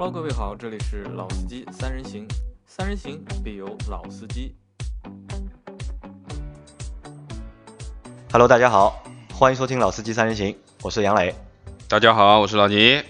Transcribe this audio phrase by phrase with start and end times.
[0.00, 2.26] Hello，各位好，这里是老司机三人行，
[2.64, 4.56] 三人行必有老司机。
[8.32, 11.34] Hello，大家好，欢迎收听《老司机三人行》，我是杨磊。
[11.86, 13.02] 大家好，我是老倪。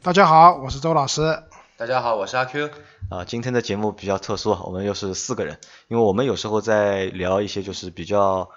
[0.00, 1.42] 大家好，我是周老师。
[1.76, 2.70] 大家好，我是阿 Q。
[3.10, 5.58] 啊，今天的节目比较特殊，我们又是四个人，
[5.88, 8.48] 因为我们有时候在聊一些就是比较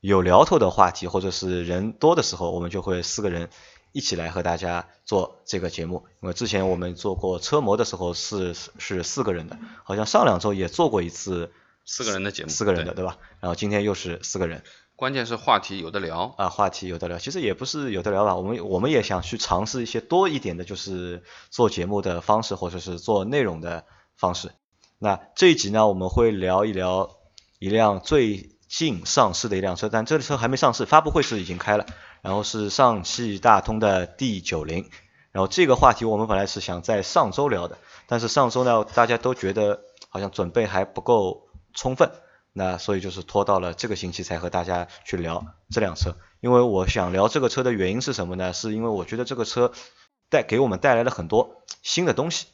[0.00, 3.48] 有聊头的话题，或者是人多的时候，我们就会四个人
[3.96, 6.04] 一起来和大家做这个节目。
[6.20, 11.50] 因为之前我们做过车模的时候是是四个人的，好像上两周也做过一次
[11.86, 13.16] 四个人的节目，四个人的对对吧？
[13.40, 14.62] 然后今天又是四个人。
[14.96, 16.34] 关键是话题有的聊。
[16.36, 24.52] 啊，话题有的聊，其实也不是有的聊吧，我们我们也想去尝试一些多一点的，就是做节目的方式，或者是做内容的方式。
[24.98, 27.16] 那这一集呢，我们会聊一聊
[27.58, 31.86] 一辆最近上市的一辆车，但这个车还没上市，发布会是已经开了，
[32.22, 34.90] 然后是上汽大通的 D 九零。
[35.32, 42.10] 然后这个话题我们本来是想在上周聊的，但是上周呢，大家都觉得好像准备还不够充分。
[42.52, 48.54] 那所以就是拖到了这个星期才和大家去聊这辆车，因为我想聊这个车的原因是什么呢？
[48.54, 49.72] 是因为我觉得这个车
[50.30, 52.46] 带给我们带来了很多新的东西，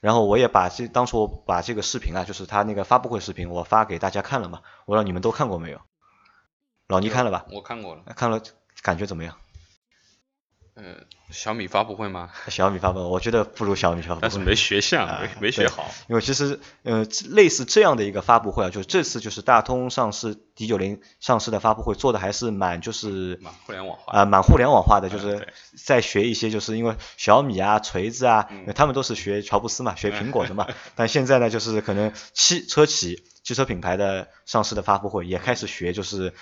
[0.00, 5.80] 然后我也把这当初我把这个视频啊，就是他那个发布会视频，我发给大家看了嘛，我不知道你们都看过没有？
[6.88, 7.46] 老倪看了吧？
[7.52, 8.02] 我看过了。
[8.16, 8.40] 看了，
[8.82, 9.36] 感觉怎么样？
[10.82, 12.30] 呃，小米发布会吗？
[12.48, 15.90] 小米发布会，我觉得不如小米发布会，但是没学像，啊没没学好。
[16.08, 25.52] 因为其实呃类似这样的一个发布会啊，就是这次就是大通上市 D 九零上市的发布会做的还是蛮就是蛮互联网化啊、蛮互联网化的，就是
[25.84, 36.32] 在学一些就是因为小米啊、锤子啊，嗯他们都是学乔布斯嘛，学苹果的嘛， 但现在呢就是可能汽车企汽车品牌的上市的发布会也开始学就是。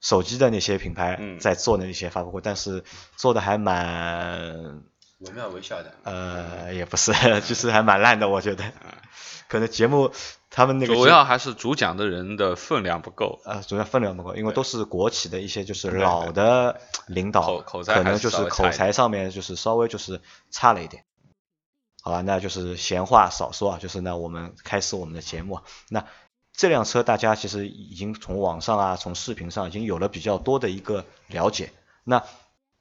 [0.00, 2.84] 手机的那些品牌嗯在做的那些发布会，但是
[3.16, 4.82] 做的还蛮
[5.18, 5.94] 惟妙惟肖的。
[6.04, 8.64] 呃，也不是，就是还蛮烂的，我觉得。
[9.48, 10.10] 可能节目
[10.50, 13.40] 他们那个主要还是主讲的人的分量不够。
[13.44, 20.20] 呃，主要分量不够，因为都是国企的一些就是老的领导，口口才可能就是口才上面就是稍微就是
[20.50, 21.04] 差了一点。
[22.02, 25.62] 好吧，那就是闲话少说啊，就是那我们开始我们的节目啊。
[25.90, 26.04] 那
[26.56, 31.70] 这辆车大家其实已经从网上啊，从视频上已经有了比较多的一个了解。
[32.02, 32.24] 那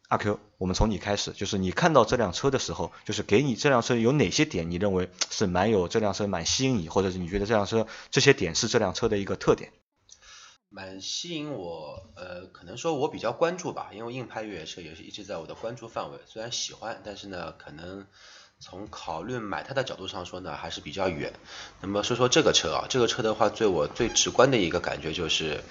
[0.07, 9.73] 阿 Q，我们从你开始，就是你看到这辆车的时候，就是给你这辆车有哪些点，你认为是蛮有这辆车蛮吸引你，或者是你觉得这辆车这些点是这辆车的一个特点？
[10.69, 16.19] 蛮吸引我，呃，可能说我比较关注吧，因为硬派越野车也是一直在我的关注范围。
[16.27, 18.05] 虽然喜欢，但是呢，可能
[18.67, 21.33] 从考虑买它的角度上说呢，还是比较远。
[21.81, 25.63] 那么说说这个车啊，这个车的话，对我最直观的一个感觉就是，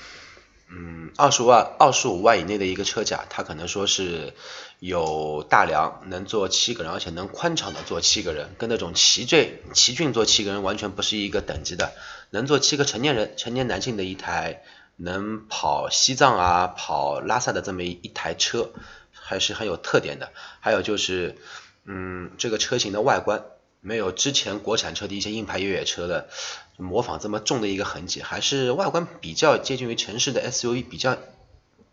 [0.69, 4.33] 嗯，二十万、二十五万以内的一个车价，它可能说是
[4.79, 11.95] 有大梁，能坐七个人，而且能宽敞的坐七个人，跟那种奇骏奇骏坐七个人完全不是一个等级的。
[12.31, 14.63] 能坐七个成年人、成年男性的一台
[14.95, 18.71] 能跑西藏啊、跑拉萨的这么一台车，
[19.11, 20.31] 还是很有特点的。
[20.61, 21.37] 还有就是，
[21.85, 23.45] 嗯，这个车型的外观
[23.81, 26.29] 没有之前国产车的一些硬派越野车的
[26.77, 31.17] 模仿这么重的一个痕迹，还是外观比较接近于城市的 SUV，比较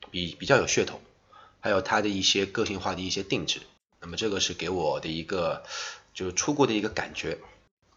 [0.09, 1.00] 比比较有噱头，
[1.59, 3.59] 还有它的一些个性化的一些定制。
[4.00, 5.63] 那么这个是给我的一个
[6.13, 7.38] 就是初步的一个感觉。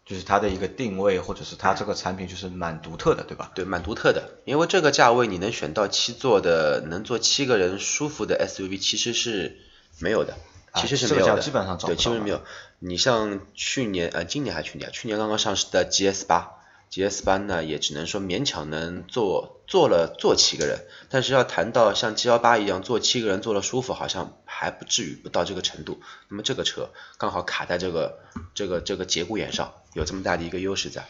[0.05, 3.51] 就是它的一个定位，或者是它这个产品就是蛮独特的，对吧？
[3.55, 4.37] 对，蛮独特的。
[4.45, 9.57] 因为这个价位你能选到七座的，能坐七个人舒服的 SUV，其实是
[9.97, 11.41] 没有的，啊其实是没有的。
[11.41, 12.41] 基本上对，其实没有。
[12.79, 14.91] 你像去年呃，今年还是去年？
[14.91, 16.51] 去年刚刚上市的 GS 八
[16.91, 25.99] ，GS 八呢也只能说勉强能坐坐了坐七个人，但是要谈到像 G 幺八一样坐七个人坐了舒服，好像还不至于不到这个程度。
[26.29, 28.19] 那么这个车刚好卡在这个
[28.53, 31.05] 这个这个节骨眼上，有这么大的一个优势在。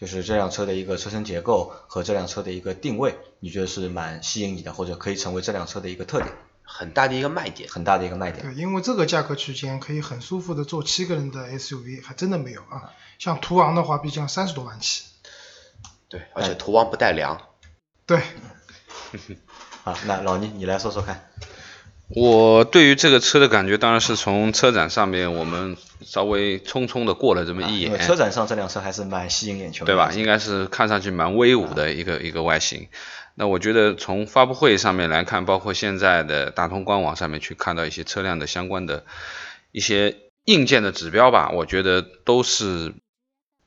[0.00, 6.32] 就是这辆车的一个车身结构和这辆车的一个定位，你觉得是蛮吸引你的，或者可以成为这辆车的一个特点，
[6.70, 7.68] 很大的一个卖点。
[7.70, 8.44] 很大的一个卖点。
[8.44, 12.92] 对，因为这个价格区间可以很舒服的坐七个人的 SUV 还真的没有啊。
[13.18, 15.04] 像途昂的话，毕竟三十多万起。
[16.10, 17.40] 对，而且途昂不带梁。
[18.06, 18.20] 对，
[19.84, 21.30] 啊，那老倪你来说说看。
[22.08, 30.10] 我对于这个车的感觉，当然是从车展上面我们稍微匆匆的过了这么一眼，啊车展上这辆车还是蛮吸引眼球的，对吧？
[30.12, 32.88] 应该是看上去蛮威武的一个一个外形。
[33.40, 39.04] 那我觉得从发布会上面来看，包括现在的大通官网上面去看到一些车辆的相关的
[39.70, 42.92] 一些硬件的指标吧，我觉得都是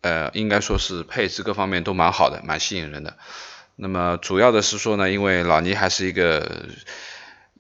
[0.02, 3.18] 呃，应该说是配置各方面都蛮好的，蛮吸引人的。
[3.78, 6.66] 那么主要的是说呢，因为老倪还是一个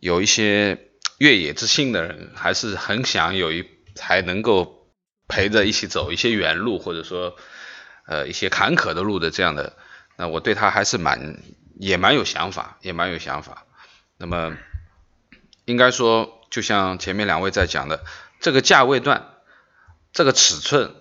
[0.01, 3.65] 有一些越野之心的人，还是很想有一
[3.95, 4.91] 台能够
[5.29, 7.37] 陪着一起走一些远路，或者说
[8.05, 9.77] 呃一些坎坷的路的这样的，
[10.17, 11.37] 那我对他还是蛮
[11.81, 13.65] 也蛮有想法，也蛮有想法。
[14.17, 14.55] 那么
[15.65, 18.03] 应该说，就像前面两位在讲的，
[18.39, 19.29] 这个价位段，
[20.13, 20.93] 这个尺寸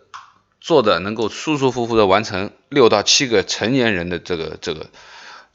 [0.59, 4.88] 做的能够舒舒服服的完成六到七个成年人的这个这个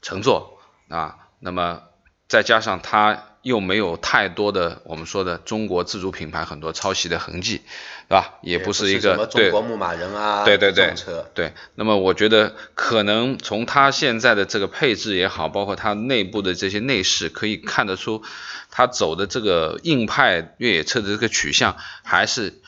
[0.00, 1.82] 乘坐啊，那么
[2.28, 7.62] 再加上它又没有太多的我们说的中国自主品牌很多抄袭的痕迹，
[8.08, 8.34] 是吧？
[8.42, 18.24] 也不是一个对中国牧马人啊，对对对车，对，那么我觉得可能从它现在的这个配置也好，包括它内部的这些内饰，可以看得出
[18.72, 22.60] 它走的这个硬派越野车的这个取向，还是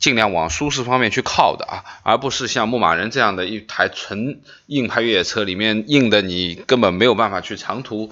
[0.00, 8.10] 尽量往舒适方面去靠的啊，而不是像牧马人这样的一台纯硬派越野车里面硬的你根本没有办法去长途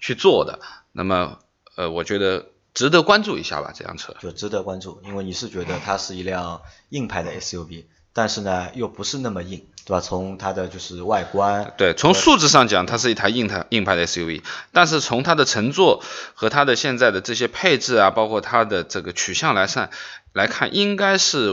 [0.00, 0.58] 去做的。
[0.96, 1.38] 那么
[1.76, 4.14] 呃，我觉得值得关注一下吧，这辆车。
[4.20, 10.00] 就值得关注，因为你是觉得它是一辆硬派的 SUV，但是呢又不是那么硬，对吧？
[10.00, 14.42] 从它的就是外观，对，从素质上讲，它是一台硬派硬派的 SUV，
[14.72, 16.02] 但是从它的乘坐
[16.34, 19.90] 和它的现在的这些配置啊，包括它的这个取向来看
[20.32, 21.50] 来看，应该是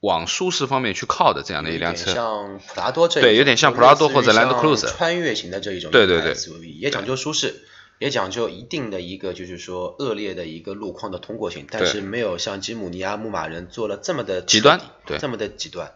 [0.00, 2.12] 往舒适方面去靠的这样的一辆车。
[2.12, 7.62] 像普拉多这一种对有点像普拉多或者兰德 Cruiser 穿越型的这一种对对对 SUV，也讲究舒适，
[8.00, 15.92] 也讲究一定的一个就是说恶劣的一个路况的通过性，但是没有像吉姆尼亚、牧马人做了这么的极端对这么的极端。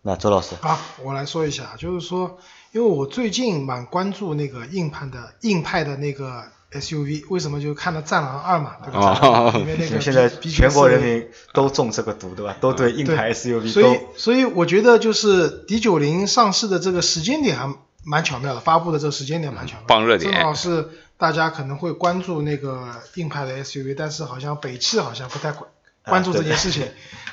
[0.00, 2.38] 那周老师，好，我来说一下，就是说，
[2.72, 9.18] 因为我最近蛮关注那个硬派的硬派的那个 SUV，为什么就看了《战狼二》嘛，对吧？
[9.20, 12.56] 哦战狼里面那个 现在全国人民都中这个毒，对吧？
[12.58, 17.70] 都对硬派 SUV 所以，所以我觉得就是 D 九零上市的这个时间点还
[18.04, 20.32] 蛮巧妙的，发布的这个时间点蛮巧妙的，放热点。
[20.32, 25.70] 正好是大家可能会关注那个硬派的 SUV，但是好像北汽好像不太关
[26.02, 26.88] 关注这件事情，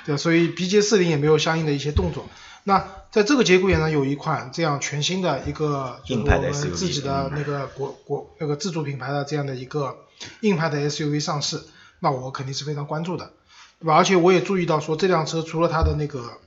[0.05, 2.27] 对，所以 BJ 四零也没有相应的一些动作。
[2.65, 9.99] 那在这个节骨眼上，有一款这样全新的一个就是硬派的我们 SUV 自己的那个国国那个自主品牌的这样的一个
[10.41, 11.63] 硬派的 SUV 上市，
[11.99, 13.31] 那我肯定是非常关注的，
[13.79, 13.95] 对吧？
[13.95, 16.39] 而且我也注意到说这辆车除了它的那个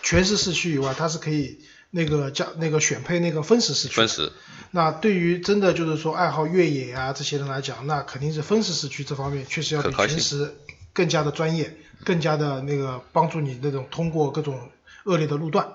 [0.00, 1.58] 全时四驱以外，它是可以
[1.94, 3.94] 那个加那个选配那个分时四驱。
[3.94, 4.32] 分时，
[4.72, 10.54] 那对于真的就是说爱好越野啊这些人来讲，那肯定是分时四驱这方面确实要比可靠性全时
[10.92, 14.68] 更加的专业，更加的那个帮助你那种通过各种
[15.04, 15.68] 恶劣的路段。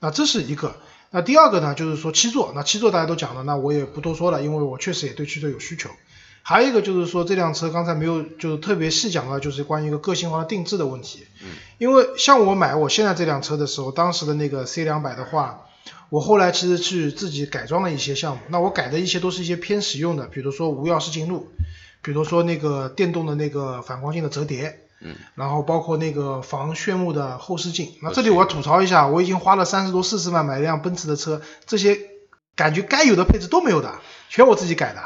[0.00, 0.74] 那这是一个。
[1.14, 2.52] 那第二个呢，就是说七座。
[2.56, 5.90] 那七座大家都讲了，那我也不多说了，因为我确实也对七座有需求。
[6.42, 11.26] 还有一个就是说这辆车刚才没有就是特别细讲到，就是关于一个个性化的定制的问题。
[11.42, 11.50] 嗯。
[11.78, 15.66] 因为像我买我现在这辆车的时候，当时的那个 C 两百的话，
[16.10, 18.42] 我后来其实去自己改装了一些项目。
[18.48, 21.48] 那我改的一些都是一些偏实用的，比如说无钥匙进入，
[22.02, 24.78] 比如说那个电动的那个反光镜的折叠。
[25.04, 31.98] 嗯，然后包括那个防眩目的后视镜，那这里我要吐槽一下，我已经花了三十多四十万买一辆奔驰的车，这些
[32.54, 33.98] 感觉该有的配置都没有的，
[34.28, 35.02] 全我自己改的，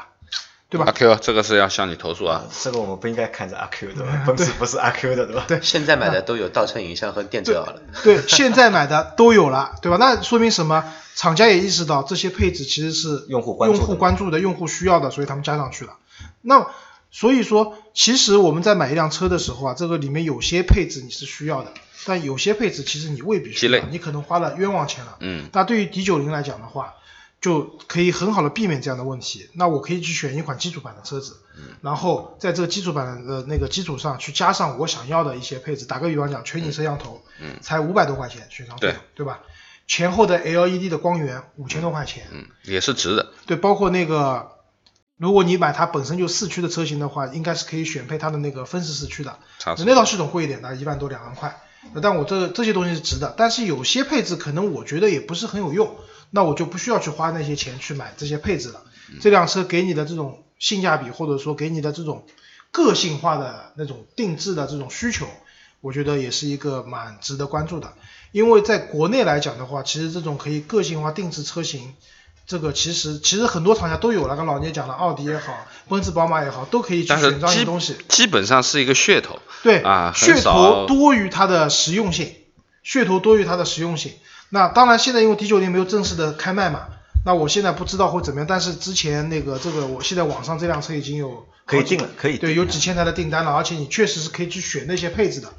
[0.69, 0.87] 对吧？
[0.87, 2.45] 阿 Q 这个是要向你投诉啊。
[2.63, 5.45] 这个我们不应该看着阿 Q 的， 奔驰不是阿 Q 的，对吧？
[5.47, 9.97] 对现在买的都有倒车影像和电车了，对，现在买的都有了，对吧？
[9.99, 10.85] 那说明什么？
[11.15, 15.95] 厂家也意识到这些配置其实是用户关注的用户关注的、用户需要的，所以他们加上去了。
[16.43, 16.67] 那
[17.11, 21.73] 所以说，其实我们在买一辆车的时候啊，这个里面有些配置你是需要的，
[22.05, 25.17] 但有些配置其实你未必需要，你可能花了冤枉钱了。
[25.21, 26.97] 嗯，那对于 D 九零来讲的话，
[27.41, 29.49] 就可以很好的避免这样的问题。
[29.55, 31.37] 那我可以去选一款基础版的车子，
[31.83, 35.85] 然后在这个基础版的那个基础上去加上我想要的一些配置。
[35.85, 39.41] 打个比方讲，全景摄像头，嗯才五百多块钱选装费对，对吧？
[39.87, 43.33] 前后的 LED 的光源五千多块钱，嗯，也是值的。
[43.47, 44.51] 对，包括那个，
[45.17, 51.63] 如果你买它本身就四驱的车型的话，应该是可以选配它的那个分时四驱的，差那套系统贵一点的，一万多两万块。
[52.03, 55.97] 但我这这些东西是值的，但是有些配置可能我觉得也不是很有用，
[56.31, 58.83] 那我就不需要去花那些钱去买这些配置了。
[59.21, 62.25] 这辆车给你的这种性价比，或者说给你的这种
[62.73, 65.27] 个性化的那种定制的这种需求，
[65.81, 67.93] 我觉得也是一个蛮值得关注的。
[68.33, 71.95] 因为在国内来讲的话，其实这种可以个性化定制车型，
[72.47, 74.37] 这个其实其实很多厂家都有了。
[74.37, 77.97] 跟老聂讲了，奥迪也好，奔驰、宝马也好，都可以去选装一些东西。
[78.09, 79.39] 基本上是一个噱头。
[79.63, 82.35] 对啊噱头多于它的实用性，
[82.85, 84.13] 噱头多于它的实用性。
[84.49, 86.87] 那当然，现在因为 D 九零没有正式的开卖嘛，
[87.25, 88.47] 那我现在不知道会怎么样。
[88.49, 95.53] 但是之前那个这个，我现在网上这辆车已经有可以定了，可以对，有几千台的订单了，而且你确实是可以去选那些配置的。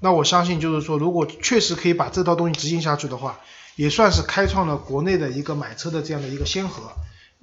[0.00, 3.40] 那我相信就是说，如果确实可以把这套东西执行下去的话，
[3.76, 6.92] 也算是开创了国内的一个买车的这样的一个先河，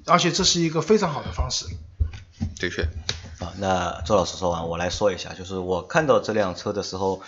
[0.05, 1.65] 而且这是一个非常好的方式。
[2.59, 2.83] 的确，
[3.39, 7.21] 啊，那周老师说完，我来说一下，就是我看到这辆车的时候，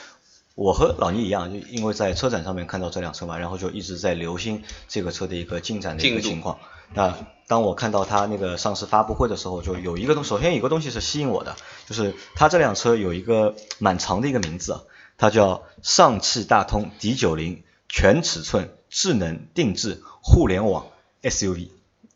[0.55, 6.59] 我和老倪一样，就因为在车展上面看到这辆车嘛，然后就一直在留心这个车的一个进展的一个情况。
[6.93, 7.17] 那
[7.47, 11.55] 当我看到它那个上市发布会的时候，就有一个东，首先有一个东西是吸引我的，
[11.87, 14.81] 就是它这辆车有一个蛮长的一个名字啊，
[15.17, 20.85] 它叫上汽大通 D 九零全尺寸智能定制互联网
[21.23, 21.69] SUV，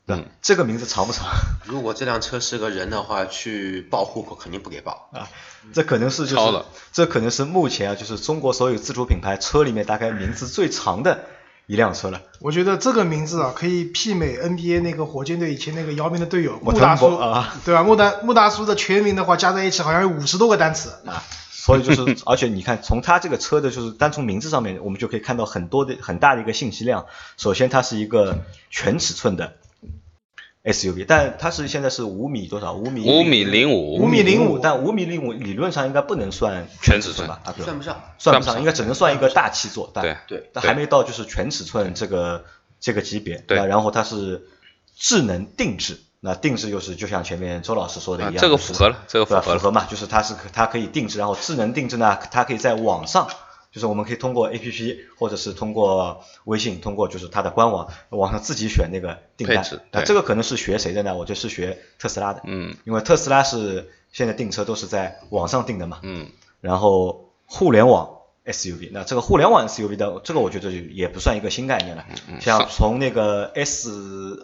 [0.07, 1.27] 对这个名字长不长？
[1.65, 5.09] 如果这辆车是个人的话，去报户口肯定不给报。
[5.11, 5.27] 啊，
[5.73, 11.25] 这可能是就是超了这可能是目前啊，就是中国所有自主品牌车里面大概名字最长的
[11.65, 12.21] 一辆车了。
[12.39, 17.83] 我觉得这个名字啊，可以媲美 NBA 那个火箭队以前那个姚明的队友莫穆大叔啊，对吧？
[17.83, 20.89] 穆大穆大叔的全名的话加在一起好像有五十多个单词。
[21.05, 21.21] 啊，
[21.51, 27.07] 所以就是， 而且你看，从它这个车的，就是单从名字上面，我们就可以看到很多的很大的一个信息量。
[27.35, 28.37] 首先，它是一个
[28.69, 29.55] 全尺寸的
[30.67, 32.73] SUV，但它是现在是五米多少？
[32.73, 37.39] 五米五米零五五米零五五，但五米零五理论上应该不能算全尺寸吧？
[37.45, 42.43] 啊，对算不上，算不上，算不上应该只能算一个大七座，但对对但还没到就是全尺寸这个
[42.79, 43.37] 这个级别。
[43.47, 44.47] 对那然后它是
[44.97, 53.29] 智能定制，那定制就是就像前面周老师说的一样，啊这个符合了这个符合符合嘛，就是它是它可以定制，然后智能定制呢，它可以在网上。
[53.77, 59.63] 就是我们可以通过 A P P 或者是通过微信，通过就是它的官网网上自己选那个订单。
[59.91, 61.15] 那这个可能是学谁的呢？
[61.15, 65.99] 我就是学特斯拉的，嗯因为特斯拉是现在订车都是在网上订的嘛。
[66.01, 68.16] 嗯，然后互联网
[68.47, 72.05] SUV，那这个互联网 SUV 的这个我觉得也不算一个新概念了，
[72.39, 73.91] 像从那个 S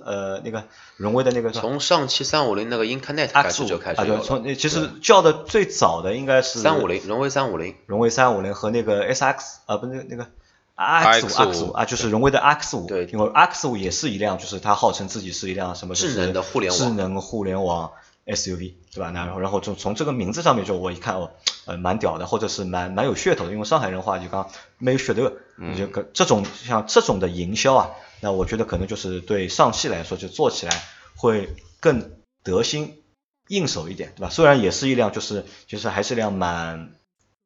[0.06, 0.66] 呃那个
[0.98, 4.22] 荣威的那个从上汽三五零那个 Incarnet 开 X 五始就开始啊，对，有了。
[4.22, 10.28] 从其实叫的最早的应该是三五零，荣威三五零，荣威三五零和那个 SX 啊，不是那个
[10.76, 11.30] RX 五。
[11.30, 13.06] RX5 RX 五啊，就是荣威的 RX 五，对。
[13.06, 16.80] 因为 RX 五也是一辆，就是它号称自己是一辆什么就是智能的互联网。
[16.80, 17.92] 智能互联网
[18.26, 19.10] SUV，对吧？
[19.12, 21.32] 那然后然后就从这个名字上面就我一看哦，
[21.66, 27.90] 呃，蛮屌的，或者是蛮蛮有噱头的，因为上海人话就刚没有噱头，嗯就可这种像这种的营销啊，
[28.22, 30.84] 那我觉得可能就是对上汽来说就做起来
[31.16, 31.50] 会
[31.80, 32.12] 更
[32.44, 33.02] 得心
[33.50, 34.30] 应手一点，对吧？
[34.30, 36.94] 虽然也是一辆就是其实还是一辆蛮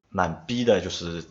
[0.09, 1.23] 蛮逼的，就是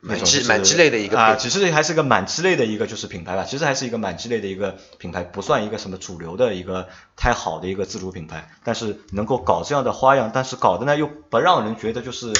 [0.00, 12.32] 那蛮种就是鸡蛮鸡肋的一个啊，配置其实还是个满鸡类的一个就是品牌吧，其实还是一个满鸡类的一个品牌，不算一个什么主流的一个太好的一个自主品牌，但是能够搞这样的花样，但是搞的呢又不让人觉得就是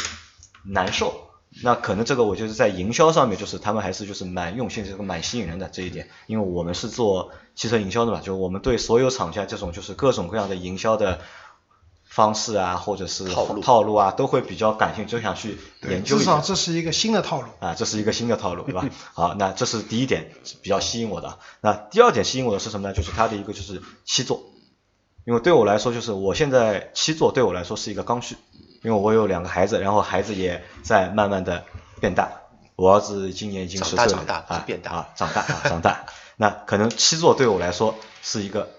[0.64, 1.26] 难受。
[1.64, 6.08] 那可能这个我就是在营销上面，就是他们还是就是蛮用心，这个蛮吸引人的这一点。
[6.28, 11.18] 因为我们是做汽车营销的嘛，就我们对所有厂家这种就是各种各样的营销的
[12.10, 16.24] 方式啊，或者是套路套路啊，都会比较感兴趣，就想去研究一下。
[16.24, 17.48] 至少这是一个新的套路。
[17.60, 18.84] 啊，这是一个新的套路，对吧？
[19.14, 21.38] 好，那这是第一点比较吸引我的。
[21.60, 22.94] 那第二点吸引我的是什么呢？
[22.94, 24.42] 就是它的一个就是七座，
[25.24, 28.36] 因为对我来说，就是我现在七座对我来说是一个刚需，
[28.82, 31.64] 因为我有两个孩子，然后孩子也在慢慢的
[32.00, 32.32] 变大。
[32.74, 36.06] 我儿子今年已经十岁了，大长大啊变大啊，长大啊，长大。
[36.36, 38.70] 那可能七座对我来说是一个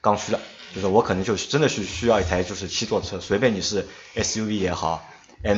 [0.00, 0.40] 刚需了，
[0.74, 5.08] 就是我可能就是真的是需要一台就是七座车，随便你是 SUV 也好
[5.42, 5.54] 也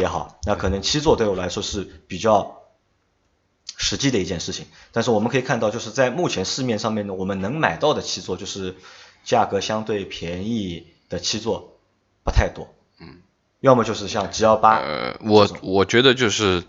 [0.00, 2.62] 也好，那可能七座对我来说是比较
[3.76, 4.66] 实际的一件事情。
[4.92, 8.74] 但是我们可以看到，就是在目前市面上面呢，我们能买到的七座，就是
[9.24, 11.78] 价格相对便宜的七座
[12.24, 12.74] 不太多。
[12.98, 13.18] 嗯，
[13.60, 16.64] 要么就是像 G 幺八，呃，我我觉得就是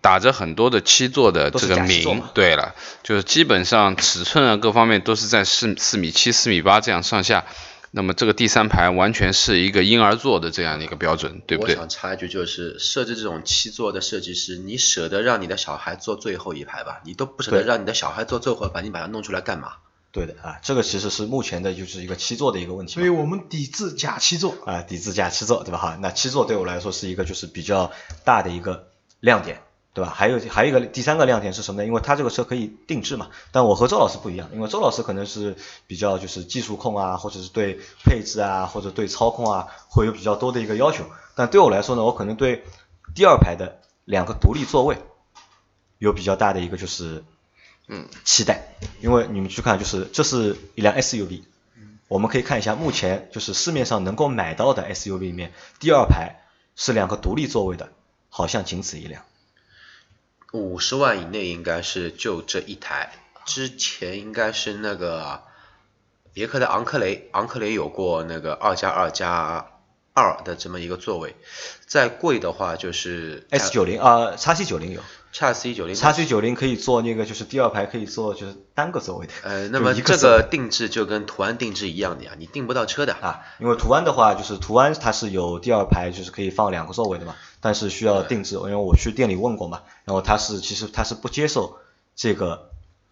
[0.00, 7.46] 打着很多的七座的这个名对了，就是基本上尺寸啊各方面都是在四四米七、四米八这样上下。
[7.90, 11.74] 那么这个第三排完全是一个婴儿座的这样的一个标准，对不对？
[11.74, 17.00] 我想插一句，就是设置这种七座的设计师，你舍得让你的小孩坐最后一排吧？
[17.06, 19.72] 你都不舍得让你的小孩坐最后一排，你把它弄出来干嘛？
[20.12, 22.92] 对的啊，这个其实是目前的就是一个七座的一个问题。
[22.92, 24.54] 所以我们抵制假七座。
[24.66, 25.78] 啊，抵制假七座，对吧？
[25.78, 27.90] 哈，那七座对我来说是一个就是比较
[28.22, 28.88] 大的一个
[29.20, 29.62] 亮点，
[29.98, 30.12] 对吧？
[30.14, 31.86] 还有还有一个第三个亮点是什么呢？
[31.88, 33.30] 因为它这个车可以定制嘛。
[33.50, 35.56] 但我和周老师不一样，因为周老师可能是
[35.88, 41.02] 比较就是技术控啊，或者是对配置啊，或者对操控啊，会有比较多的一个要求。
[41.34, 42.62] 但对我来说呢，我可能对
[43.12, 44.98] 第二排的两个独立座位
[45.98, 47.24] 有比较大的一个就是
[47.88, 51.42] 嗯期待，因为你们去看，就是这是一辆 SUV，
[52.06, 56.36] 我们可以看一下目前就是市面上能够买到的 SUV 里面，第二排
[56.76, 57.88] 是两个独立座位的，
[58.28, 59.24] 好像仅此一辆。
[60.52, 63.12] 五十万以内应该是就这一台，
[63.44, 65.42] 之前应该是那个
[66.32, 69.70] 别克的昂克雷，昂克雷有过那个二加二加
[70.14, 71.36] 二的这么一个座位，
[71.86, 75.02] 再贵的话就是 S 九零啊，叉 C 九零有。
[75.30, 83.14] 叉 C 九零叉 C 九零可以做那个就是第二排可以做就是单个座位的，呃，那么这个定制就跟途安定制一样的呀，你订不到车的。
[83.14, 91.78] 啊，因为途安的话，就是途安它是有第二排，就是可以放两个座位的嘛，但是需要定制，因为我去店里问过嘛，然后他是其实他是不接受
[92.16, 92.70] 这个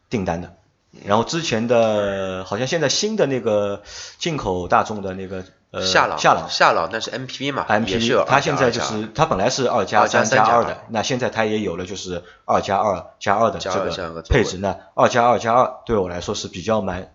[0.08, 0.56] 订单的。
[1.04, 3.82] 然后之前的，好像现在新的那个
[4.18, 17.12] 进口大众的那个呃夏朗，夏朗夏朗那是 MPV 嘛 MPV，它现在就是它本来是二加三加二的，那现在它也有了就是二加二加二的这个配置，那二加二加二对我来说是比较蛮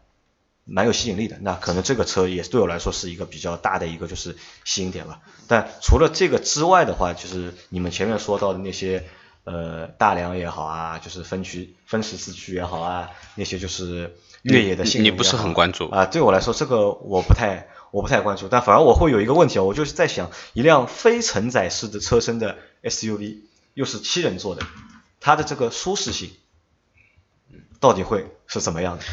[0.64, 5.20] 蛮有吸引力的，那可能这个车也对我来说是一个比较大的一个就是吸引点吧。
[5.48, 9.04] 但除了这个之外的话，就是你们前面说到的那些
[9.44, 16.06] 呃大梁也好啊，就是分区分十四区也好啊，那些就是越野的性能你不是很关注啊？
[16.06, 23.40] 对我来说，这个我不太我不太关注，但反而我会有一个问题啊，我就是在想，一辆非承载式的车身的 SUV，
[23.74, 24.64] 又是七人座的，
[25.20, 26.32] 它的这个舒适性
[27.80, 29.04] 到底会是怎么样的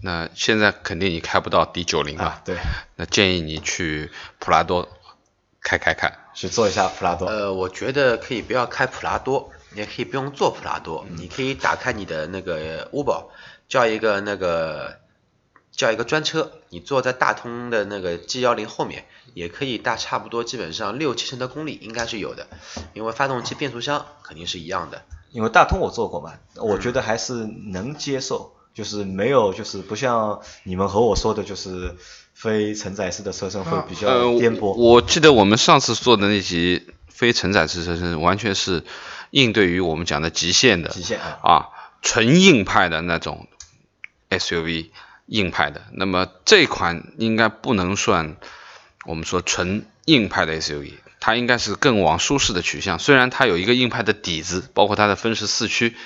[0.00, 2.42] 那现在肯定你开不到 D 九零啊吧？？
[2.44, 2.56] 对，
[2.96, 4.88] 那建议你去普拉多
[5.60, 6.18] 开开看。
[6.34, 7.26] 去做一下普拉多。
[7.26, 13.26] 呃，我觉得可以不要开普拉多，也可以不用做普拉多，嗯你可以打开你的那个 Uber，
[13.68, 14.98] 叫一个那个
[15.70, 22.46] 叫一个专车，你坐在大通的那个 G 幺零后面，也可以大差不多基本上六七成的功力应该是有的，
[22.94, 25.02] 因为发动机、变速箱肯定是一样的。
[25.30, 31.94] 因为大通我做过嘛，我嗯觉得还是能接受，就是没有就是不像你们和我说的，就是
[32.32, 34.72] 非承载式的车身会比较呃，颠簸。
[34.72, 38.82] 我记得我们上次做的那集非承载式车身，完全是
[39.30, 41.68] 应对于我们讲的极限的极限啊，啊，
[42.02, 43.46] 纯硬派的那种
[44.30, 44.90] SUV
[45.26, 45.82] 硬派的。
[45.92, 48.36] 那么这款应该不能算
[49.04, 52.98] 我们说纯硬派的 SUV，它应该是更往舒适的取向。
[52.98, 55.96] 虽然它有一个硬派的底子，包括它的分时四驱，对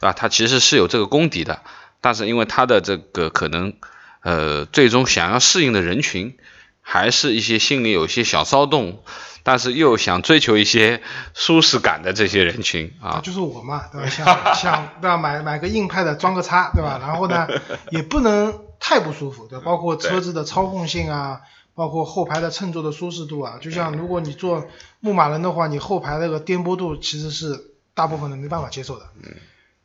[0.00, 0.12] 吧？
[0.12, 1.62] 它其实是有这个功底的，
[2.00, 3.74] 但是因为它的这个可能
[4.22, 6.36] 呃最终想要适应的人群，
[6.80, 9.02] 还是一些心里有一些小骚动。
[9.42, 11.02] 但是又想追求一些
[11.34, 14.08] 舒适感的这些人群啊，就是我嘛，对吧？
[14.08, 15.16] 想想对吧？
[15.16, 16.98] 买买个硬派的装个叉，对吧？
[17.02, 17.48] 然后呢，
[17.90, 21.40] 也不能太不舒服，对吧，包括车子的操控性啊，
[21.74, 23.58] 包括后排的乘坐的舒适度啊。
[23.60, 24.66] 就像如果你坐
[25.00, 29.06] 牧马人的话，你后排那个颠簸度其实是大部分人没办法接受的。
[29.22, 29.34] 嗯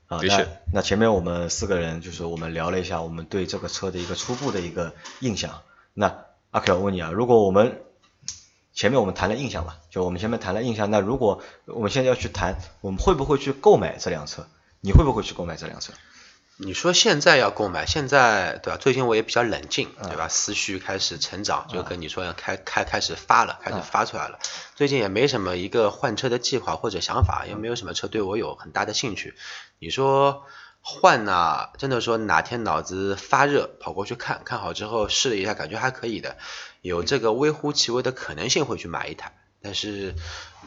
[0.08, 5.52] 啊，那的确那前面我们四个人就是我们聊了一下我们对这个车的一个初步的一个印象。
[5.94, 6.16] 那
[6.52, 7.82] 阿 Q 我问你啊，如果我们
[8.78, 14.46] 前面我们谈了印象嘛，就我们前面谈了印象，那如果我们现在要去谈，我们会不会去购买这辆车？
[14.82, 15.94] 你会不会去购买这辆车？
[16.58, 18.78] 你说现在要购买，现在对吧？
[18.80, 20.28] 最近我也比较冷静，对嗯吧？
[20.28, 24.38] 思绪开始成长，就跟你说要开开开始发了，开始嗯发出来了。
[24.76, 29.34] 最近也没什么一个换车的计划或者想法，也没有什么车对我有很大的兴趣。
[29.80, 30.44] 你说
[30.82, 36.38] 换呐、真的说哪天脑子发热，跑过去看看好之后试了一下，感觉还可以的，
[36.88, 39.38] 有这个微乎其微的可能性会去买一台。
[39.62, 40.16] 但是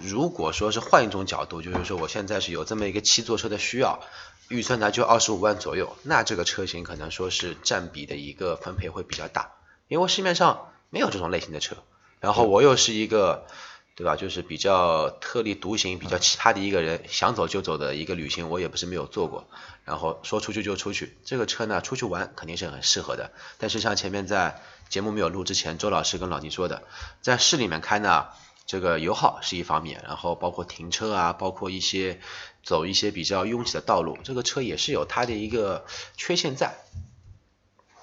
[0.00, 4.00] 如果说是换一种角度，就是说我现在是有这么一个七座车的需要，
[4.48, 9.52] 预算呢就二十五万左右，那这个车型可能说是占比的一个分配会比较大，
[9.88, 11.76] 因为市面上没有这种类型的车，
[12.20, 13.46] 然后我又是一个。
[13.94, 14.16] 对吧？
[14.16, 19.46] 就是比较特立独行、比较奇葩的一个人，想走就走的一个旅行，我也不是没有做过。
[19.84, 23.32] 然后说出去就出去，这个车呢，出去玩肯定是很适合的。
[23.58, 26.82] 但是像前面在节目没有录之前，周老师跟老倪说的，
[27.20, 28.28] 在市里面开呢，
[28.64, 32.20] 这个油耗是一方面，然后包括停车啊，包括一些
[32.62, 35.84] 走一些比较拥挤的道路，这个车也是有它的一个
[36.16, 36.78] 缺陷在。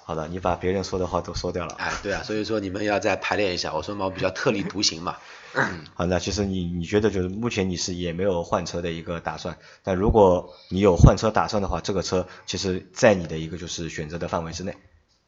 [0.08, 1.74] 好的，你把别人说的话都说掉了。
[1.74, 3.74] 哎，对啊，所以说你们要再排练一下。
[3.74, 5.18] 我说嘛，我比较特立独行嘛。
[5.92, 14.74] 好，的其实你你觉得就是目前你是也没有换车的一个打算，但如果你有换车打算的话，这个车其实在你的一个就是选择的范围之内。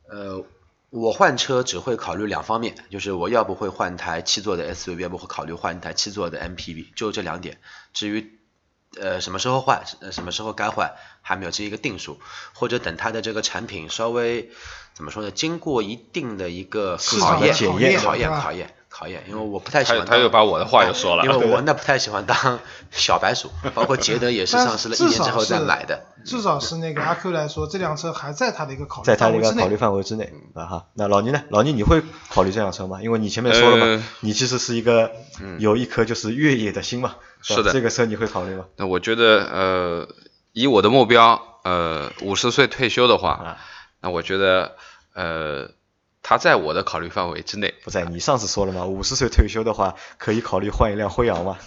[0.08, 0.46] 呃，
[0.88, 7.58] 我换车只会考虑两方面，就是我要不会换台七座的 SUV，要不会考虑换一台七座的 MPV，就这两点。
[7.92, 8.39] 至于
[8.98, 12.18] 呃什么时候换，呃什么时候该换，还没有这一个定数，
[12.54, 14.50] 或者等它的这个产品稍微
[14.94, 22.60] 怎么说呢，经过一定的一个考验、场的检验考验、考验、考验，因为我不太喜欢当他又把我的话又说了，因为我那不太喜欢当
[22.90, 26.04] 小白鼠，包括捷德也是但上市了一年之后再是买的。
[26.22, 29.76] 至少是那个阿 Q 来说，这辆车还在他的一个考虑在他范围之内的一个考虑。
[29.78, 30.86] 范围之内啊哈。
[30.92, 31.42] 那老倪呢？
[31.48, 33.00] 老倪你会考虑这辆车吗？
[33.02, 35.10] 因为你前面说了嘛，呃你其实是一个
[35.58, 37.14] 有一颗就是越野的心嘛。
[37.40, 38.66] 是的这个车你会考虑吗？
[38.76, 40.08] 那我觉得，呃，
[40.52, 43.56] 以我的目标，呃，五十岁退休的话，啊，
[44.02, 44.72] 那我觉得，
[45.14, 45.70] 呃，
[46.22, 47.74] 它在我的考虑范围之内。
[47.84, 51.58] 不在，你上次说了嘛，五十岁退休的话，可以考虑换一辆辉昂嘛。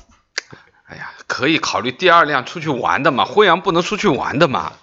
[0.86, 4.74] 哎呀，可以考虑第二辆出去玩的嘛，辉昂不能出去玩的嘛，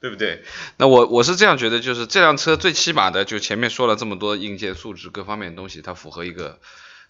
[0.00, 0.42] 对不对？
[0.76, 6.58] 那我我是这样觉得，就是这辆车最起码的，就前面说了这么多硬件素质各方面的东西，它符合一个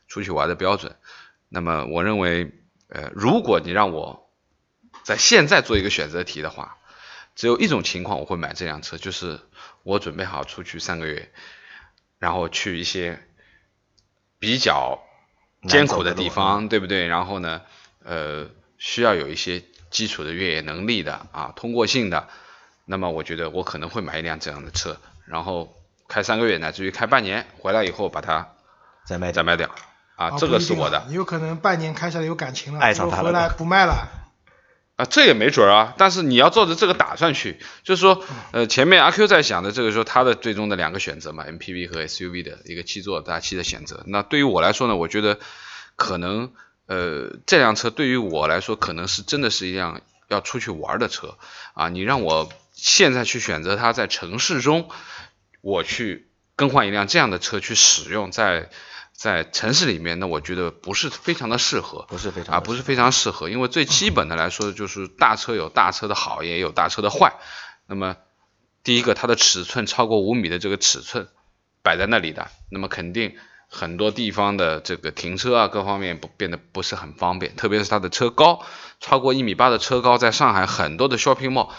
[0.09, 0.97] 出去玩的标准。
[1.49, 2.53] 那么我认为，
[2.89, 4.29] 呃，如果你让我
[5.05, 6.77] 在现在做一个选择题的话，
[7.37, 9.41] 只有一种情况我会买这辆车，就是
[9.85, 11.33] 我准备好出去三个月，
[12.19, 13.19] 然后去一些
[14.39, 15.01] 比较
[15.69, 17.07] 艰苦的地方，对不对？
[17.07, 17.63] 然后呢，
[18.05, 18.49] 呃，
[18.79, 22.29] 需要有一些基础的越野能力的啊，通过性的，
[22.85, 25.75] 那么我觉得我可能会买一辆这样的车，然后
[26.09, 28.49] 开三个月乃至于开半年，回来以后把它
[29.05, 29.69] 再卖再卖掉
[30.17, 31.05] 啊，啊这个是我的。
[31.09, 34.26] 你有可能半年开下来有感情了，爱上它了回来不卖了。
[34.97, 44.03] 啊，这也没准儿啊，但是你要照着这个打算去，就是说，呃，前面阿 Q 在讲的这个说他的最终的两个选择嘛，MPV 和 SUV 的一个七座大七的选择。
[44.07, 45.39] 那对于我来说呢，我觉得
[45.97, 46.51] 可能，
[46.87, 51.37] 呃，这辆车对于我来说可能是真的是一辆要出去玩的车
[51.75, 51.91] 啊。
[51.91, 54.89] 你让我现在去选择它在城市中，
[55.61, 58.71] 我去更换一辆这样的车去使用，在
[59.17, 62.05] 在城市里面，那我觉得不是非常的适合。
[62.09, 67.35] 不是非常啊，不是非常适合，因为最基本的来说，就是大车有大车的好，也有大车的坏。
[67.87, 68.17] 那么，
[68.85, 71.29] 第一个，它的尺寸超过五米的这个尺寸
[71.83, 73.35] 摆在那里的，那么肯定
[73.69, 78.65] 很多地方的这个停车啊，各方面不变得不是很方便，特别是它的车高，
[79.01, 81.71] 超过一米八的车高，在上海很多的 shopping mall，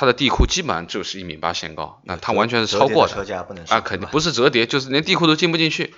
[0.00, 5.92] 它的地库基本上就是一米八限高，那它完全是超过的车架不能啊，肯定不是折叠，就是连地库都进不进去，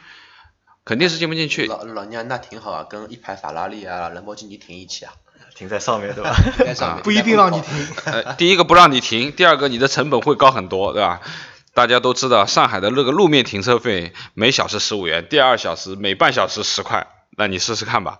[0.86, 1.66] 肯定是进不进去。
[1.66, 5.12] 老老娘那挺好啊，跟一排法拉利啊、兰博基尼停一起啊，
[5.54, 6.34] 停在上面对吧？
[6.56, 7.60] 停在上面 不一定让你。
[7.60, 7.88] 停。
[8.06, 11.20] 呃，第一个不让你停，第二个你的成本会高很多，对吧？
[11.74, 18.18] 大家都知道，上海的那个路面停车费每小时十五元，第二小时每半小时十块，那你试试看吧。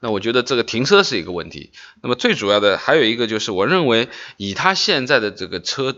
[0.00, 1.72] 那我觉得这个停车是一个问题。
[2.02, 5.96] 那么最主要的还有一个就是，我认为以它现在的这个车，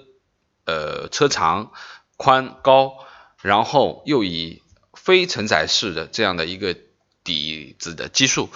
[0.64, 1.72] 呃，车长、
[2.16, 2.94] 宽、高，
[3.42, 4.62] 然后又以
[4.94, 6.76] 非承载式的这样的一个
[7.24, 8.48] 底子的基数，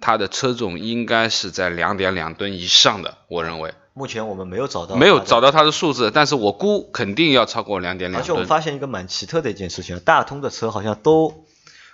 [0.00, 3.74] 它的车重应该是在两点两吨以上的，我认为。
[3.98, 5.50] 目前我们没有找到，没有找到。
[5.50, 8.46] 它的数字，但是我估肯定要超过两点两而且我们。
[8.46, 11.46] 发现一个蛮奇特的一件事情，大通的车好像都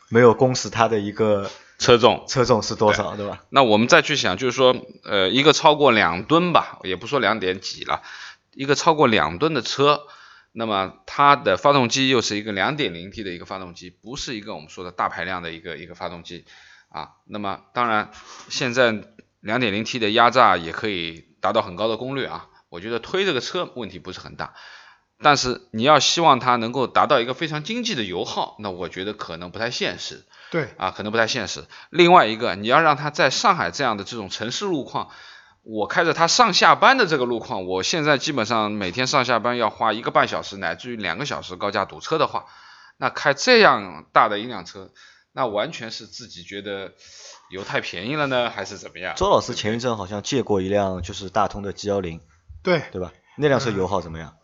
[0.08, 1.48] 没有公示它的一个
[1.82, 3.42] 车重，车重是多少，对吧？
[3.50, 8.02] 那我们再去想，就是说，呃，一个超过两吨吧，也不说两点几了，
[8.54, 10.02] 一个超过两吨的车，
[10.52, 16.44] 那么它的发动机又是一个两点零 T 的一个发动机，不是一个我们说的大排量的一个一个发动机
[16.88, 17.10] 啊。
[17.26, 18.12] 那么当然，
[18.48, 18.94] 现在
[19.40, 24.54] 两点零 T 的压榨也可以达到很高的功率啊，我觉得推这个车问题不是很大。
[25.24, 30.24] 但是你要希望它能够达到一个非常经济的油耗，那我觉得可能不太现实。
[30.52, 31.64] 对，啊，可能不太现实。
[31.88, 35.08] 另外一个，你要让他在上海这样的这种城市路况，
[35.62, 42.44] 我开着它上下班的这个路况，我现在基本上每天上下班要花一个半小时乃至于两个小时高架堵车的话，
[42.98, 44.90] 那开这样大的一辆车，
[45.32, 46.92] 那完全是自己觉得
[47.48, 49.14] 油太便宜了呢，还是怎么样？
[49.16, 52.20] 周老师前一阵好像借过一辆就是大通的 G 幺零，
[52.62, 53.10] 对，对吧？
[53.38, 54.34] 那辆车油耗怎么样？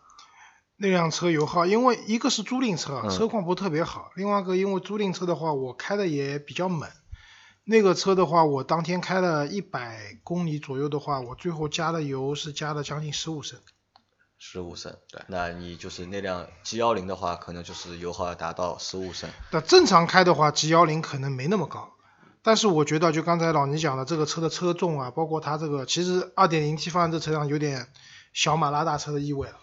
[0.80, 6.88] 那辆车油耗，因为一个是租赁车，嗯车况不特别好；另外一个，因为租赁车的话，我开的也比较猛。
[7.64, 13.58] 那个车的话，我当天开了一百公里左右的话，我最后加的油是加了将近十五升。
[14.38, 19.28] 十五升，对，那你就是那辆 G 幺零的话，可能就是油耗要达到十五升。
[19.50, 21.90] 那正常开的话，G 幺零可能没那么高，
[22.44, 27.88] 但是我觉得就刚才老倪讲的这个车的车重啊，包括它这个，其实二点零 T 放在这车上有点
[28.32, 29.56] 小马拉大车的意味了。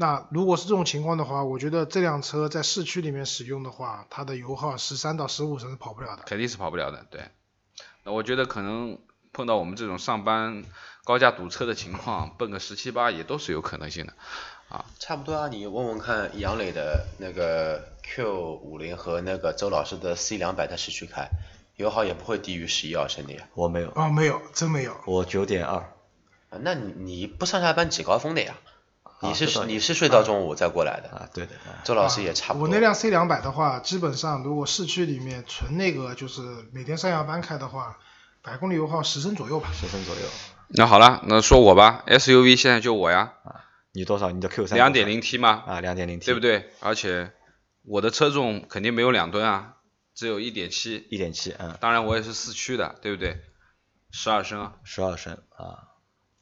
[0.00, 6.22] 那如果是这种情况的话，我觉得这辆车在市区里面使用的话，它的油耗十三到十五升是跑不了的。
[6.24, 7.22] 肯定是跑不了的，对。
[8.04, 8.96] 那我觉得可能
[9.32, 10.62] 碰到我们这种上班
[11.02, 14.12] 高架堵车的情况，奔个十七八也都是有可能性的。
[14.68, 21.28] 啊差不多啊，你问问看杨磊的那个 Q 五零和那个周老师的 C 两百在市区开，
[21.74, 23.48] 油耗也不会低于十一二升的呀。
[23.54, 24.96] 我没有，啊，没有，真没有。
[25.06, 25.78] 我九点二。
[26.50, 28.54] 啊那你你不上下班挤高峰的呀？
[29.20, 32.68] 你是、你是睡到中午再过来的，啊，对的，啊周老师也差不多。
[32.68, 36.40] 我那辆 C 两百的话，基本上如果市区里面纯那个就是
[36.72, 37.98] 每天上下班开的话，
[38.42, 39.70] 百公里油耗十升左右吧。
[39.74, 40.22] 十升左右。
[40.68, 44.30] 那好了，那说我吧，SUV 现在就我呀，啊你多少？
[44.30, 46.40] 你的 Q 三两点零 T 吗，啊，两点零 T，对不？
[46.40, 46.70] 对？
[46.78, 47.32] 而且
[47.82, 49.74] 我的车重肯定没有两吨啊，
[50.14, 53.40] 只有一点七，一点七，嗯，当然我也是四驱的，对不对？
[54.12, 55.87] 十二升啊，十二升啊。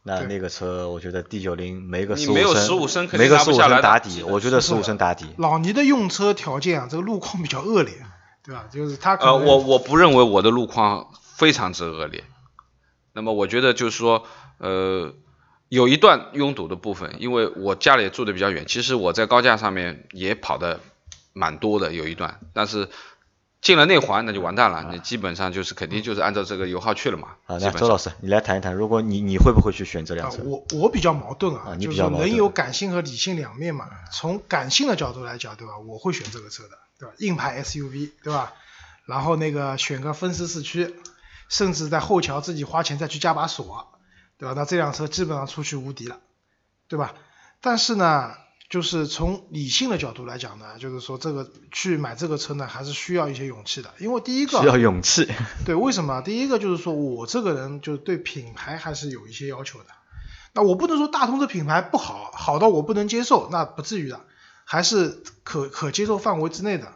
[0.07, 5.27] 那那个车，我觉得 D 九零没个没有十五升，15升肯定没个十五升打底，我觉得十五升打底。
[5.37, 7.93] 老倪的用车条件啊，这个路况比较恶劣，
[8.45, 8.67] 对吧？
[8.73, 12.23] 就是他可呃，能我我不认为我的路况非常之恶劣。
[13.15, 14.23] 那么我觉得就是说，
[14.59, 15.13] 呃，
[15.69, 20.79] 有一段拥堵的部分，因为我家里住的比较远，其实我在高架上面也跑的
[21.33, 22.89] 蛮多的，有一段，但是
[23.63, 27.29] 进了内环那就完蛋了，你基本上就是肯定就是按照这个油耗去了嘛。
[27.47, 33.89] 啊，那周老师，你来谈一谈，如果你你会不会去选这辆啊车？，我我比较矛盾啊，啊你就是比较矛盾人有感性和理性两面嘛。
[34.13, 35.79] 从感性的角度来讲，对吧？
[35.79, 37.15] 我会选这个车的，对吧？
[37.19, 38.53] 硬派 SUV，对吧？
[39.07, 40.95] 然后那个选个分时四驱，
[41.49, 43.89] 甚至在后桥自己花钱再去加把锁，
[44.39, 44.55] 对吧？
[44.57, 46.19] 那这辆车基本上出去无敌了，
[46.89, 47.15] 对吧？
[47.61, 48.35] 但是呢，
[48.69, 55.29] 就是从理性的角度来讲呢，就是说这个去买这个车呢，还是需要一些勇气的，因为第一个需要勇气。
[55.65, 56.21] 对，为什么？
[56.23, 59.87] 第一个就是说我这个人就是对品牌还是有一些要求的。
[60.53, 64.21] 那我不能说大通这品牌不好，好到我不能接受，那不至于的，
[64.65, 66.93] 还是可可接受范围之内的。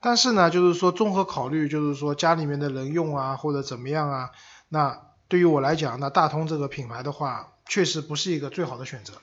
[0.00, 4.30] 但是呢，就是说综合考虑，就是说家里面的人用啊，或者怎么样啊，
[4.68, 9.14] 那对于我来讲，那大通这个品牌的话，确实不是一个最好的选择。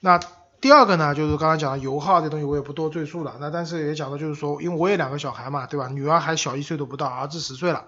[0.00, 0.20] 那
[0.60, 3.36] 第二个呢，就是刚才讲的油耗这东西，我也不多赘述了。
[3.40, 5.88] 那但是也讲到，就是说，因为我也两个小孩嘛，对吧？
[5.88, 7.86] 女儿还小一岁都不到，儿子十岁了。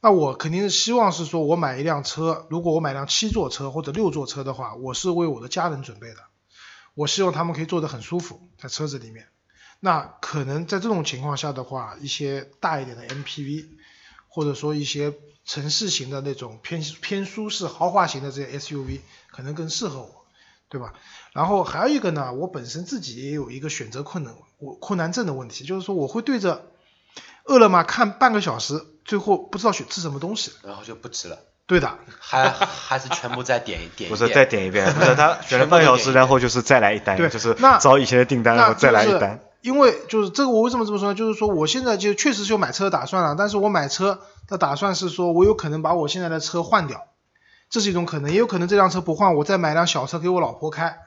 [0.00, 6.16] 那我肯定是希望是说，我买一辆车，如果我买辆七座车或者六座车的话，我是为我的家人准备的。
[6.94, 9.28] 我希望他们可以坐得很舒服，在车子里面。
[9.78, 13.66] 那可能在这种情况下的话，一些大一点的 MPV，
[14.28, 20.19] 或者说一些城市型的那种偏偏舒适豪华型的这些 SUV，可能更适合我，
[20.70, 20.94] 对吧？
[21.34, 26.66] 然后还有一个呢，我本身自己也有一个选择困难我困难症的问题，就是说我会对着
[27.44, 30.52] 饿了么看半个小时，最后不知道选吃什么东西。
[30.62, 39.40] 然后就不吃了，对的， 还还是全部再点一点一不是再点一遍，不是他 选了半小时，然后就是再来一单，对就是那找以前的订单，然后再来一单。
[39.62, 41.14] 因为就是这个，我为什么这么说呢？
[41.14, 47.08] 就是说我现在就确实是有买车的打算了，但是我买车的打算是说我有可能把我现在的车换掉，
[47.70, 50.98] 这是一种可能，也有可能这辆车不换，我再买辆小车给我老婆开，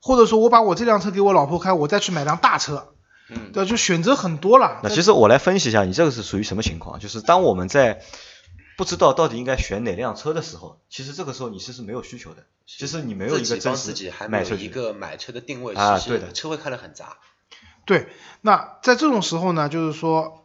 [0.00, 2.94] 或者说我把我这辆车给我老婆开，我再去买辆大车，
[3.30, 4.80] 嗯，对，就选择很多了。
[4.82, 7.00] 那其实我来分析一下，你这个是属于什么情况？
[7.00, 8.02] 就是当我们在
[8.76, 17.16] 不知道到底应该选哪辆车的时候，其实这个时候你其实没有需求的，其实你没有一个真实自己还没有一个买车的定位，其啊对的车会看得很杂。
[17.84, 18.06] 对，
[18.42, 20.41] 那在这种时候呢，就是说，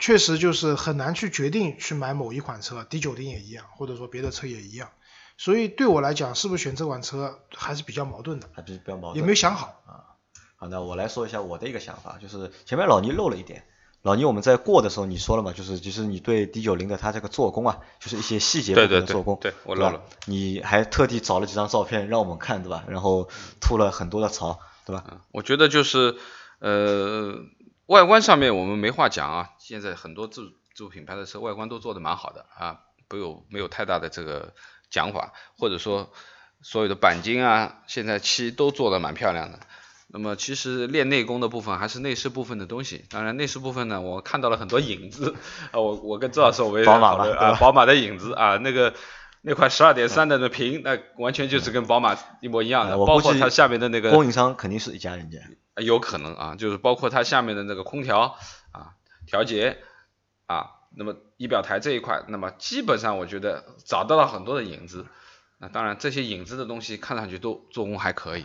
[0.00, 4.88] 确实就是很难去决定去买某一款车，D 九零也一样，或者说别的车也一样。
[5.36, 9.16] 所以对我来讲，是不是选这款车还是比较矛盾的，还不是比较矛盾。
[9.16, 10.16] 也没有想好啊。
[10.56, 13.64] 好，那我来说一下我的一个想法，就是前面老倪漏了一点。
[14.02, 20.02] 老倪，我们在过的时候你说了嘛，就是其实你对 D 九零的它这个做工啊，就是一些细节部对对对分的做工，对我吧漏了。
[20.24, 22.84] 你还特地找了几张照片让我们看，对吧？
[22.88, 23.28] 然后
[23.60, 25.04] 吐了很多的槽，对吧？
[25.10, 26.16] 嗯，我觉得就是
[26.60, 27.34] 呃，
[27.90, 32.78] 外观上面我们没话讲啊，现在很多自自主品牌的车外观都做的蛮好的啊，
[33.10, 34.54] 没有没有太大的这个
[34.90, 36.12] 讲法，或者说
[36.62, 39.58] 所有的钣金啊，现在漆都做的蛮漂亮的。
[40.06, 45.34] 那么其实练内功的部分还是内饰部分的东西，当然内饰部分呢，我看到了很多影子
[45.72, 48.94] 啊，我我跟周老师我们也宝马讨论嘛对吧啊，宝马的影子啊，那个
[49.42, 55.38] 那块十二点三的那屏，那完全就是跟宝马一模一样的，包括它下面的那个供应商肯定是一家人家。
[55.82, 58.36] 有可能啊，就是包括它下面的那个空调
[58.72, 59.78] 啊调节
[60.46, 65.06] 啊，那么仪表台这一块，那么基本上我觉得找到了很多的影子。
[65.56, 68.44] 那当然这些影子的东西看上去都做工还可以，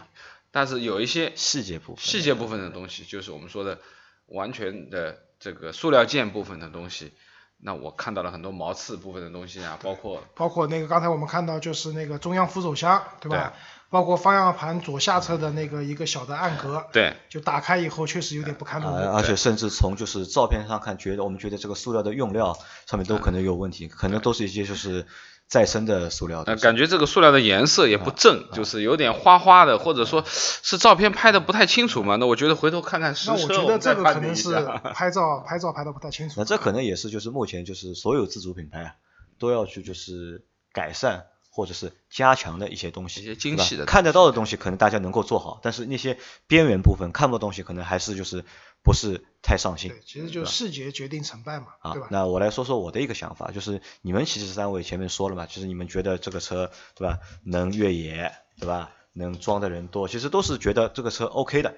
[0.51, 3.79] 但是有一些细节部分细节部分的东西，就是我们说的
[4.27, 7.11] 完全的这个塑料件部分的东西。
[7.57, 13.53] 那我看到了很多毛刺部分的东西啊，包括包括那个刚才我们看到就是那个中央扶手箱，对吧？
[13.53, 18.95] 对包括方向盘左下侧的那个一个小的暗格，对就打开以后确实有点不堪入目。
[18.95, 25.05] 啊，而且甚至从就是照片上看，觉得我们觉得这个塑料的用料上面都可能有问题，可能都是一些就是
[25.47, 32.15] 再生的塑料的呃，感觉这个塑料的颜色也不正，就是有点花花的，或者说是照片拍的不太清楚嘛。
[32.15, 34.53] 那我觉得回头看看实车，那我觉得这个可能是
[34.93, 36.35] 拍照 拍照拍的不太清楚。
[36.37, 38.95] 那这可能也是就是目前就是所有自主品牌啊
[39.37, 48.43] 都要去就是改善或者是加强的一些东西，一些精对吧细的看得到的东西可能大家能够做好，但是那些边缘部分看不到东西可能还是就是
[48.83, 50.01] 不是太上心对，。
[50.05, 52.09] 其实就是视觉决定成败嘛，啊对吧，？
[52.11, 61.73] 那我来说说我的一个想法，就是你们其实三位前面说了嘛，就是你们觉得这个车对吧，能越野对吧，能装的人多，其实都是觉得这个车 OK 的。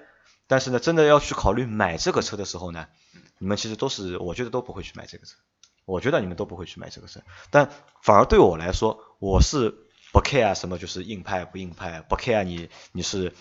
[0.48, 2.88] 但是呢，真的要去考虑买这个车的时候呢，
[3.38, 5.36] 你们其实都是我觉得都不会去买这个车，
[5.88, 7.20] 我觉得你们都不会去买这个车，
[7.50, 7.70] 但
[8.02, 9.74] 反而对我来说，我是
[10.12, 13.32] 不 care 什么就是硬派不硬派，不 care 你你是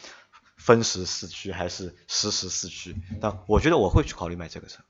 [0.57, 4.83] 分时四驱还是实时四驱，但我觉得我会去考虑买这个车。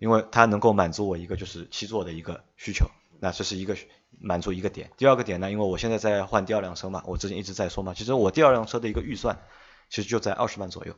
[0.00, 3.76] 因为它能够满足我一个就是七座的一个需求，那这是一个
[4.18, 4.90] 满足一个点。
[4.96, 9.38] 第二个点呢，因为我现在在换第二辆车嘛，我之前一直在说嘛，其实我第二辆车的一个预算
[9.88, 10.96] 其实就在二十万左右，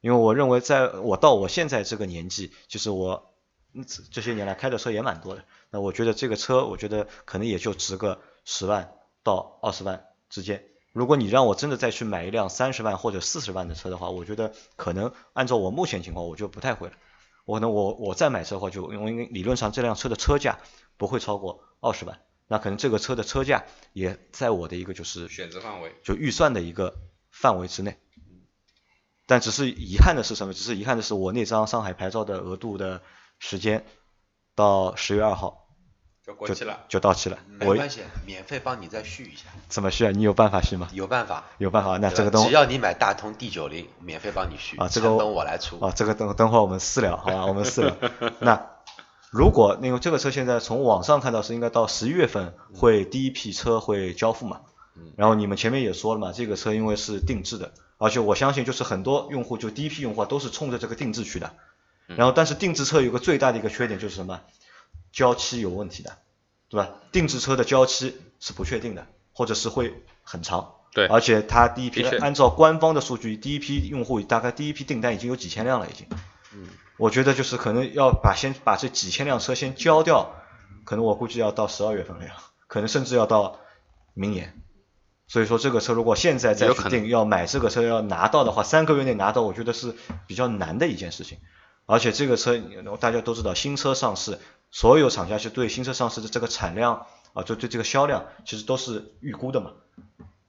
[0.00, 3.34] 因为我认为在我到我现在这个年纪，就是我
[4.10, 10.64] 这些年来开的车也蛮多的，那我觉得这个车我觉得可能也就值个十万到二十万之间。
[10.92, 16.94] 如果你让我真的再去买一辆三十万或者四十万的车的话，我觉得可能按照我目前情况，我就不太会了。
[17.44, 20.58] 我可能我我再买车的话，就因为理论上这辆车的车价
[20.96, 25.94] 不会超过二十万，那可能这个车的车价也在我的一个就是选择范围。
[26.02, 26.96] 就预算的一个
[27.30, 27.96] 范围之内。
[29.26, 30.54] 但只是遗憾的是什么？
[30.54, 33.00] 只是遗憾的是我那张上海牌照的额度的
[33.40, 33.84] 时间
[34.54, 35.66] 到十月二号
[36.24, 36.80] 就就过期了。
[36.88, 37.38] 就到期了。
[37.48, 40.12] 没关系，免费帮你再续一下，怎么续啊？
[40.12, 40.88] 你有办法续吗？
[40.92, 41.44] 有办法。
[41.58, 45.80] 有办法，那这个东只要你买大通 D 九零，免费帮你续，啊这个等我来出。
[45.80, 47.46] 啊，这个等等会儿我们私聊，好吧？
[47.46, 47.96] 我们私聊。
[48.38, 48.70] 那
[49.32, 54.60] 如果因为这个车现在从网上看到是应该到十一月份会第一批车会交付嘛，
[55.16, 61.54] 然后你们前面也说了嘛，这个车因为是定制的，而且我相信就是很多用户就第一批用户啊都是冲着这个定制去的，
[62.16, 64.40] 然后但是定制车有个最大的一个缺点就是什么？
[65.12, 66.18] 交期有问题的，
[66.68, 66.90] 对吧？
[67.12, 70.74] 定制车的交期是不确定的，或者是会很长。
[70.92, 76.06] 对而且它第一批按照官方的数据，第一批用户大概第一批订单已经有几千辆了，已经。
[76.54, 76.68] 嗯。
[76.96, 80.34] 我觉得就是可能要把先把这几千辆车先交掉，
[80.84, 82.34] 可能我估计要到十二月份了呀，
[82.66, 83.58] 可能甚至要到
[84.14, 84.60] 明年。
[85.26, 89.94] 所以说这个车如果现在再去定，要买这个车要拿到的话，三个月内拿到，我觉得是
[90.26, 91.38] 比较难的一件事情。
[91.90, 92.56] 而且这个车
[93.00, 94.38] 大家都知道，新车上市，
[94.70, 99.72] 所有厂家是对新车上市的这个产量啊，就对这个销量其实都是预估的嘛，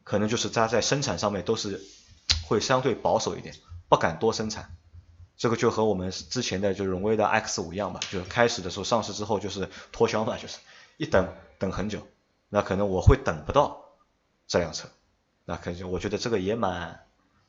[0.03, 1.81] 可能就是它在生产上面都是
[2.47, 3.55] 会相对保守一点，
[3.89, 4.75] 不敢多生产。
[5.35, 10.59] 这个就和我们之前的就荣威的 X 五一样吧，就是开始的时候上市之后就是脱销嘛，就是
[10.97, 12.07] 一等等很久，
[12.49, 13.85] 那可能我会等不到
[14.47, 14.87] 这辆车，
[15.45, 17.03] 那可能我觉得这个也蛮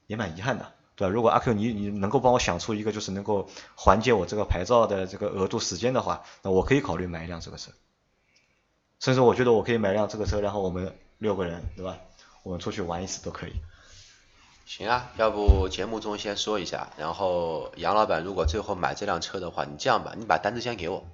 [0.07, 1.13] 也蛮遗憾的，对吧？
[1.13, 7.71] 如果阿 Q 你你能够帮我想出一个就是能够缓解我这个牌照的这个额度时间的话，那我可以考虑买一辆这个车，
[9.01, 11.99] 甚至我觉得我可以买一辆这个车，然后我们六个人，对吧？
[12.43, 13.53] 我们出去玩一次都可以。
[14.65, 21.05] 行啊，要不节目中先说一下，然后杨老板如果最后买这辆车的话，你这样吧，你把单子先给我，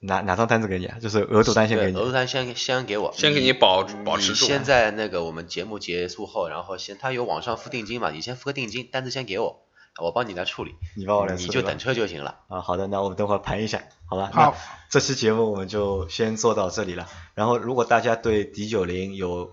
[0.00, 0.98] 哪哪张单子给你啊？
[1.00, 2.04] 就是额度单先给，你额。
[2.04, 9.64] 度单先先给我，先给你保保持住你先在那个我们节目结束后，然后先他有网上付定金嘛，你先付个定金，单子先给我，
[10.00, 12.38] 我帮你来处理，你帮我来处理你就等车就行了。
[12.48, 14.30] 啊，好的，那我们等会儿盘一下，好吧？
[14.32, 14.56] 好，那
[14.88, 17.08] 这期节目我们就先做到这里了。
[17.34, 19.50] 然后，如果大家对 D 九零有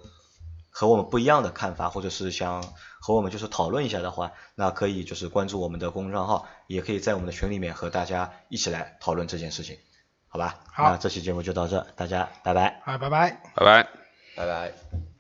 [0.69, 2.63] 和我们不一样的看法，或者是想
[2.99, 9.77] 和我们就是讨论一下的话，那可以就是关注我们的公众账号，也可以在我们的群里面和大家一起来讨论这件事情，
[10.36, 10.56] 好吧？
[10.71, 12.82] 好那这期节目就到这，大家拜拜。
[12.84, 13.38] 啊，拜拜。
[13.56, 13.88] 拜拜。
[14.36, 15.14] 拜拜。